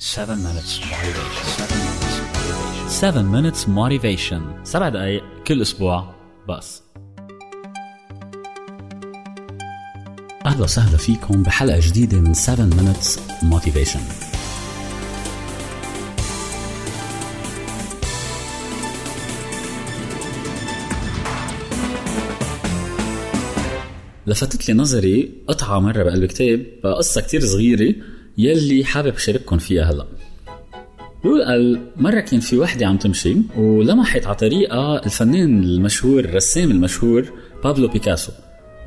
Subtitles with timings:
[0.00, 1.58] 7 minutes motivation.
[2.88, 4.40] 7 minutes motivation.
[4.64, 6.14] 7 دقائق كل أسبوع
[6.48, 6.82] بس.
[10.46, 14.00] أهلا وسهلا فيكم بحلقة جديدة من 7 minutes motivation.
[24.26, 28.17] لفتت لي نظري قطعة مرة بقلب كتاب قصة كتير صغيرة.
[28.38, 30.06] يلي حابب شارككم فيها هلا.
[31.22, 37.32] بيقول قال مرة كان في وحدة عم تمشي ولمحت على طريقة الفنان المشهور الرسام المشهور
[37.64, 38.32] بابلو بيكاسو.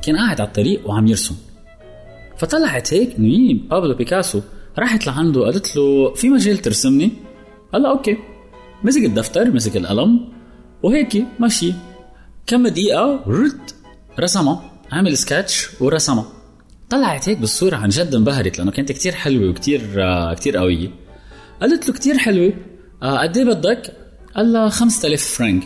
[0.04, 1.36] كان قاعد على الطريق وعم يرسم.
[2.38, 4.41] فطلعت هيك إنه مين بابلو بيكاسو
[4.80, 7.12] راحت لعنده قالت له في مجال ترسمني؟
[7.74, 8.18] قال لها okay.
[8.84, 10.30] مسك الدفتر مسك القلم
[10.84, 11.74] وهيك ماشي
[12.48, 13.72] كم دقيقة رد
[14.20, 16.41] رسمها عمل سكتش ورسمها.
[16.91, 20.90] طلعت هيك بالصورة عن جد انبهرت لأنه كانت كتير حلوة وكتير آه كتير قوية
[21.62, 22.54] قالت له كتير حلوة
[23.04, 23.94] آه قد إيه بدك؟
[24.36, 25.63] قال لها 5000 فرنك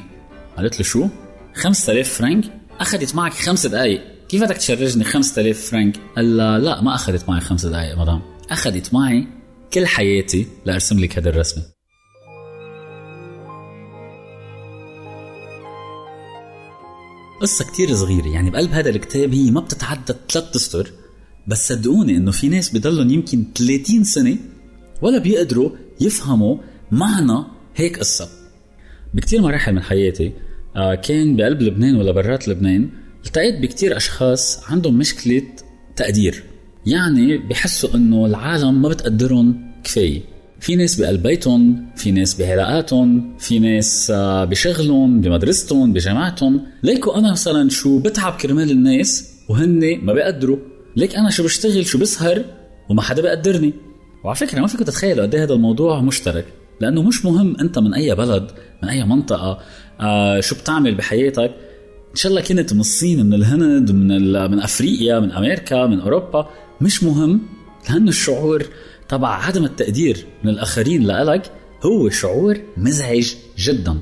[0.57, 1.07] قالت له شو؟
[1.53, 2.43] 5000 فرنك؟
[2.79, 7.41] أخذت معك خمس دقايق كيف بدك تشرجني 5000 فرنك؟ قال لها لا ما أخذت معي
[7.41, 9.27] خمس دقايق مدام أخذت معي
[9.73, 11.63] كل حياتي لأرسم لك هذا الرسمة
[17.41, 21.04] قصة كتير صغيرة يعني بقلب هذا الكتاب هي ما بتتعدى ثلاث أسطر
[21.47, 24.37] بس صدقوني إنه في ناس بضلهم يمكن 30 سنة
[25.01, 25.69] ولا بيقدروا
[26.01, 26.57] يفهموا
[26.91, 27.43] معنى
[27.75, 28.29] هيك قصة.
[29.13, 30.31] بكتير مراحل من حياتي
[30.75, 32.89] آه، كان بقلب لبنان ولا برات لبنان
[33.25, 35.41] التقيت بكتير أشخاص عندهم مشكلة
[35.95, 36.43] تقدير.
[36.85, 40.21] يعني بحسوا إنه العالم ما بتقدرهم كفاية.
[40.59, 47.31] في ناس بقلب بيتهم في ناس بعلاقاتهم في ناس آه، بشغلهم بمدرستهم بجامعتهم ليكو أنا
[47.31, 50.57] مثلا شو بتعب كرمال الناس وهن ما بيقدروا
[50.95, 52.43] ليك أنا شو بشتغل شو بسهر؟
[52.89, 53.73] وما حدا بقدرني
[54.23, 56.45] وعلى فكرة ما فيك تتخيلوا قد إيه هذا الموضوع مشترك؟
[56.81, 58.51] لأنه مش مهم أنت من أي بلد
[58.83, 59.59] من أي منطقة
[59.99, 61.55] آه شو بتعمل بحياتك.
[62.11, 64.07] إن شاء الله كنت من الصين من الهند من
[64.51, 66.49] من أفريقيا من أمريكا من أوروبا.
[66.81, 67.41] مش مهم
[67.89, 68.65] لأنه الشعور
[69.09, 71.51] تبع عدم التقدير من الآخرين لإلك
[71.85, 73.99] هو شعور مزعج جدا.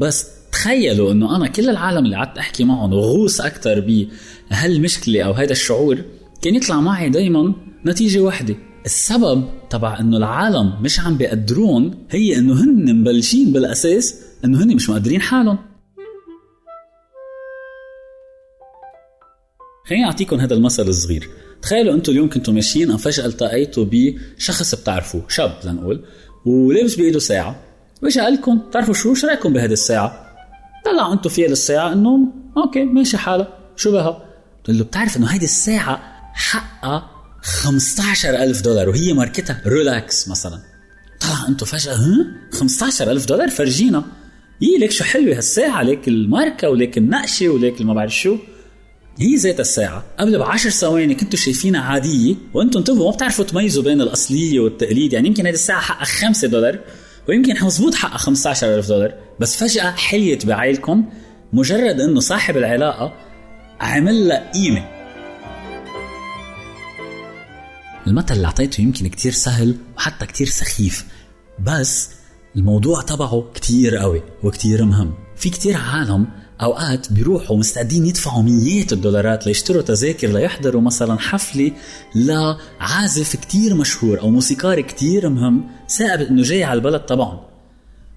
[0.00, 4.06] بس تخيلوا إنه أنا كل العالم اللي قعدت أحكي معهم وغوص أكثر
[4.50, 5.98] بهالمشكلة أو هذا الشعور
[6.42, 7.54] كان يطلع معي دايما
[7.86, 8.56] نتيجة واحدة.
[8.84, 14.90] السبب تبع إنه العالم مش عم بيقدرون هي إنه هن مبلشين بالأساس إنه هن مش
[14.90, 15.58] مقدرين حالهم.
[19.88, 21.28] خليني أعطيكم هذا المثل الصغير.
[21.62, 26.04] تخيلوا أنتم اليوم كنتوا ماشيين فجأة التقيتوا بشخص بتعرفوه شاب لنقول
[26.46, 27.62] ولابس بإيده ساعة.
[28.02, 30.32] واجا قال لكم بتعرفوا شو؟ شو رأيكم بهذه الساعة؟
[30.84, 34.24] طلعوا أنتم فيها للساعة انه okay ماشي حالها شو بها؟
[34.62, 37.10] بتقول له بتعرف إنه هيدي الساعة حقها
[37.42, 40.58] 15000 دولار وهي ماركتها Rolex مثلا.
[41.20, 44.04] طلع أنتم فجأة ها؟ 15000 دولار فرجينا.
[44.62, 48.36] هي ليك شو حلوة هالساعة؟ ليك الماركة وليك النقشة وليك ما بعرف شو.
[49.18, 54.00] هي ذات الساعة قبل بعشر ثواني كنتوا شايفينها عادية وأنتم انتبهوا ما بتعرفوا تميزوا بين
[54.00, 55.12] الأصلية والتقليد.
[55.12, 56.78] يعني يمكن هذه الساعة حقها 5 دولار
[57.28, 59.14] ويمكن مزبوط حقها 15000 دولار.
[59.40, 61.04] بس فجأة حليت بعيلكم
[61.52, 63.12] مجرد إنه صاحب العلاقة
[63.80, 65.01] عمل لها قيمة.
[68.06, 71.04] المثل اللي أعطيته يمكن كتير سهل وحتى كتير سخيف
[71.66, 72.10] بس
[72.56, 75.14] الموضوع تبعه كتير قوي وكتير مهم.
[75.36, 76.26] في كتير عالم
[76.62, 81.72] أوقات بيروحوا مستعدين يدفعوا ميات الدولارات ليشتروا تذاكر ليحضروا مثلا حفلة
[82.14, 87.40] لعازف كتير مشهور أو موسيقار كتير مهم سائب إنه جاي على البلد تبعهم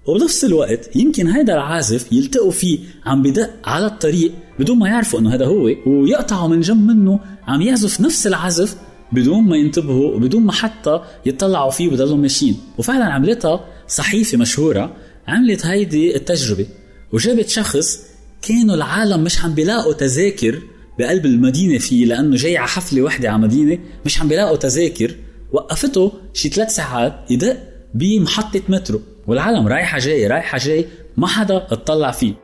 [0.06, 5.34] وبنفس الوقت يمكن هذا العازف يلتقوا فيه عم بدق على الطريق بدون ما يعرفوا إنه
[5.34, 8.76] هذا هو ويقطعوا من جنب منه عم يعزف نفس العزف
[9.12, 12.56] بدون ما ينتبهوا وبدون ما حتى يطلعوا فيه وبضلوا ماشيين.
[12.78, 14.96] وفعلا عملتها صحيفة مشهورة
[15.28, 16.66] عملت هيدي التجربة.
[17.12, 18.00] وجابت شخص
[18.42, 20.62] كانوا العالم مش عم بيلاقوا تذاكر
[20.98, 25.14] بقلب المدينة فيه لأنه جاي على حفلة وحدة على مدينة مش عم بيلاقوا تذاكر.
[25.52, 27.56] وقفته شي ثلاث ساعات يدق
[27.94, 29.00] بمحطة مترو.
[29.26, 30.86] والعالم رايحة جاي رايحة جاي
[31.16, 32.34] ما حدا اطلع فيه.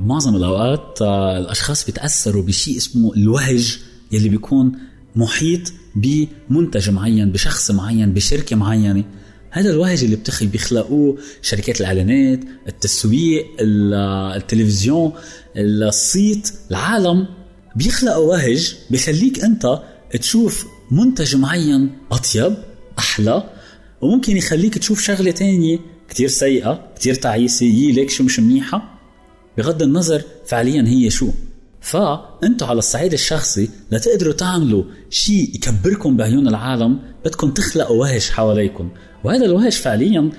[0.00, 3.78] بمعظم الأوقات آه، الأشخاص بيتأثروا بشيء اسمه الوهج
[4.12, 4.72] يلي بيكون
[5.16, 9.04] محيط بمنتج معين بشخص معين بشركة معينة.
[9.50, 15.12] هذا الوهج اللي بتخي بيخلقوه شركات الإعلانات التسويق التلفزيون
[15.56, 17.26] الصيت العالم
[17.76, 19.82] بيخلقوا وهج بخليك أنت
[20.20, 22.54] تشوف منتج معين أطيب
[22.98, 23.50] أحلى
[24.00, 28.99] وممكن يخليك تشوف شغلة تانية كتير سيئة كتير تعيسة يي ليك شو مش منيحة.
[29.60, 31.28] بغض النظر فعليا هي شو.
[31.80, 38.90] فانتوا على الصعيد الشخصي لتقدروا تعملوا شيء يكبركم بعيون العالم بدكم تخلقوا وهج حواليكم.
[39.24, 40.30] وهذا الوهج فعليا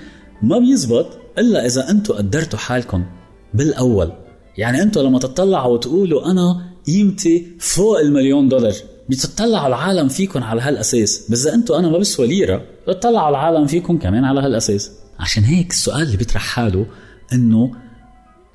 [0.41, 1.07] ما بيزبط
[1.37, 3.05] إلا إذا أنتوا قدرتوا حالكم
[3.53, 4.11] بالأول.
[4.57, 8.73] يعني أنتوا لما تطلعوا وتقولوا أنا قيمتي فوق المليون دولار
[9.09, 11.23] بتطلعوا العالم فيكم على هالأساس.
[11.29, 14.91] بس إذا أنتوا أنا ما بسوى ليره بتطلعوا العالم فيكم كمان على هالأساس.
[15.19, 16.85] عشان هيك السؤال اللي بيطرح حاله
[17.33, 17.71] إنه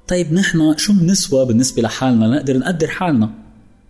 [0.08, 3.30] طيب نحن شو بنسوى بالنسبة لحالنا نقدر نقدر حالنا؟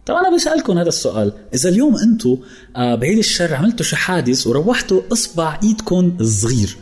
[0.06, 1.32] طب أنا بسالكم هذا السؤال.
[1.54, 2.38] إذا اليوم أنتم
[2.76, 6.76] آه، بعيد الشر عملتوا شي حادث وروحتوا إصبع إيدكم الصغير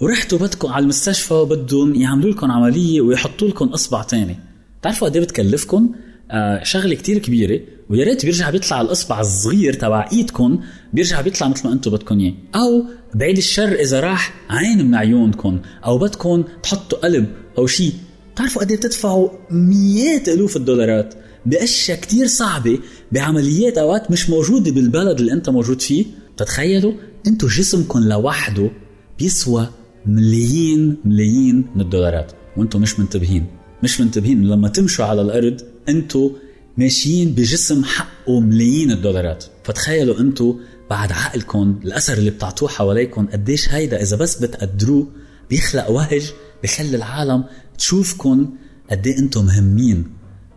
[0.00, 4.36] ورحتوا بدكم على المستشفى وبدهم يعملوا لكم عملية ويحطوا لكم إصبع تاني.
[4.80, 5.94] بتعرفوا قد إيه بتكلفكم؟
[6.30, 10.60] آه شغلة كتير كبيرة ويا ريت بيرجع بيطلع الإصبع الصغير تبع إيدكم
[10.92, 12.34] بيرجع بيطلع مثل ما أنتم بدكم إياه.
[12.54, 12.84] أو
[13.14, 17.26] بعيد الشر إذا راح عين من عيونكم أو بدكم تحطوا قلب
[17.58, 17.92] أو شيء
[18.38, 21.14] بتعرفوا قد إيه بتدفعوا مئات ألوف الدولارات
[21.46, 22.78] باشياء كتير صعبة
[23.12, 26.06] بعمليات أوقات مش موجودة بالبلد اللي أنت موجود فيه.
[26.36, 26.92] تتخيلوا
[27.26, 28.70] أنتوا جسمكم لوحده
[29.18, 29.68] بيسوى
[30.06, 33.46] ملايين ملايين من الدولارات وأنتم مش منتبهين.
[33.82, 36.30] مش منتبهين لما تمشوا على الأرض أنتم
[36.76, 39.44] ماشيين بجسم حقه ملايين الدولارات.
[39.64, 40.56] فتخيلوا أنتم
[40.90, 45.06] بعد عقلكم الأثر اللي بتعطوه حواليكم قديش هيدا إذا بس بتقدروه
[45.50, 46.32] بيخلق وهج
[46.62, 47.44] بخلي العالم
[47.78, 48.48] تشوفكم
[48.90, 50.10] قد إيه أنتم مهمين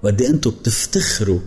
[0.04, 1.40] وقد إيه أنتم بتفتخروا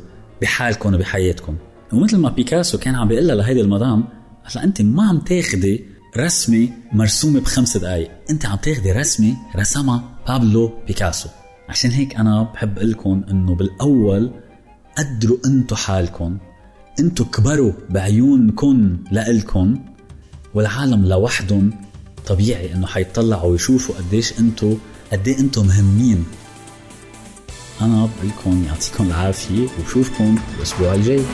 [0.42, 1.56] بحالكم وبحياتكم
[1.92, 4.04] ومثل ما بيكاسو كان عم بيقول لهيدي المدام
[4.44, 5.84] هلا أنت ما عم تاخدي
[6.16, 11.28] رسمه مرسومة بخمس دقائق أنت عم تاخدي رسمه رسمها بابلو بيكاسو.
[11.68, 14.30] عشان هيك أنا بحب لكم إنه بالأول
[14.98, 16.38] قدروا انتو حالكم
[17.00, 19.84] انتو كبروا بعيونكم لإلكم
[20.54, 21.70] والعالم لوحدهم
[22.26, 24.76] طبيعي إنه حيطلعوا ويشوفوا قديش انتو
[25.12, 26.24] قد إيه أنتم مهمين.
[27.80, 31.24] أنا بقول لكم يعطيكم العافية وبشوفكم الأسبوع الجاي.